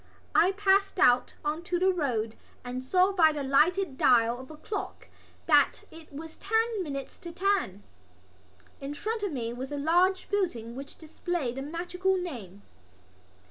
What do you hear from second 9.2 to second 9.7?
of me